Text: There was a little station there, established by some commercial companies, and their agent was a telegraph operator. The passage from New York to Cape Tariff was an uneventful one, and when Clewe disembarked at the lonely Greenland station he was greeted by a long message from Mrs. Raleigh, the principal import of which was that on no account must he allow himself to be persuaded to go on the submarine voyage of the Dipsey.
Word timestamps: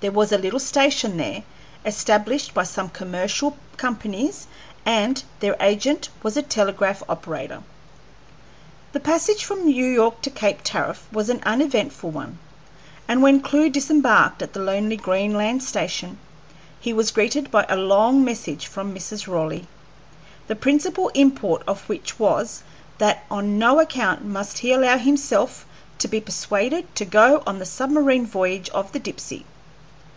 There 0.00 0.12
was 0.12 0.32
a 0.32 0.36
little 0.36 0.60
station 0.60 1.16
there, 1.16 1.44
established 1.86 2.52
by 2.52 2.64
some 2.64 2.90
commercial 2.90 3.56
companies, 3.78 4.46
and 4.84 5.24
their 5.40 5.56
agent 5.60 6.10
was 6.22 6.36
a 6.36 6.42
telegraph 6.42 7.02
operator. 7.08 7.62
The 8.92 9.00
passage 9.00 9.46
from 9.46 9.64
New 9.64 9.86
York 9.86 10.20
to 10.20 10.28
Cape 10.30 10.58
Tariff 10.62 11.08
was 11.10 11.30
an 11.30 11.40
uneventful 11.46 12.10
one, 12.10 12.38
and 13.08 13.22
when 13.22 13.40
Clewe 13.40 13.70
disembarked 13.70 14.42
at 14.42 14.52
the 14.52 14.60
lonely 14.60 14.98
Greenland 14.98 15.62
station 15.62 16.18
he 16.78 16.92
was 16.92 17.10
greeted 17.10 17.50
by 17.50 17.64
a 17.70 17.76
long 17.78 18.22
message 18.22 18.66
from 18.66 18.94
Mrs. 18.94 19.26
Raleigh, 19.26 19.66
the 20.48 20.54
principal 20.54 21.08
import 21.14 21.62
of 21.66 21.80
which 21.88 22.18
was 22.18 22.62
that 22.98 23.24
on 23.30 23.58
no 23.58 23.80
account 23.80 24.22
must 24.22 24.58
he 24.58 24.70
allow 24.74 24.98
himself 24.98 25.64
to 25.96 26.08
be 26.08 26.20
persuaded 26.20 26.94
to 26.96 27.06
go 27.06 27.42
on 27.46 27.58
the 27.58 27.64
submarine 27.64 28.26
voyage 28.26 28.68
of 28.68 28.92
the 28.92 29.00
Dipsey. 29.00 29.46